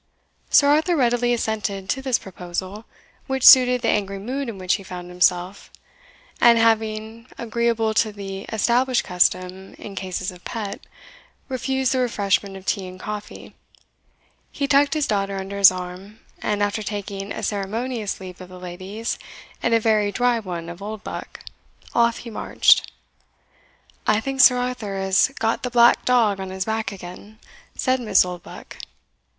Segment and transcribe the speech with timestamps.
[0.49, 2.85] Sir Arthur readily assented to this proposal,
[3.27, 5.69] which suited the angry mood in which he found himself;
[6.41, 10.83] and having, agreeable to the established custom in cases of pet,
[11.49, 13.53] refused the refreshment of tea and coffee,
[14.51, 18.59] he tucked his daughter under his arm; and after taking a ceremonious leave of the
[18.59, 19.19] ladies,
[19.61, 21.41] and a very dry one of Oldbuck
[21.93, 22.91] off he marched.
[24.07, 27.37] "I think Sir Arthur has got the black dog on his back again,"
[27.75, 28.77] said Miss Oldbuck.